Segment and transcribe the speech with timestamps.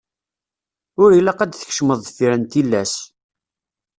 [1.03, 2.93] Ur ilaq ad d-tkecmeḍ deffir n tillas.